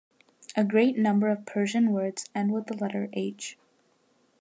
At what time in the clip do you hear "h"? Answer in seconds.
3.13-3.59